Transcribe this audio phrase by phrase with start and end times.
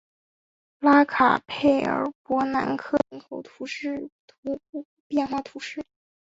[0.79, 3.25] 拉卡佩尔博南克人口
[5.07, 5.85] 变化图示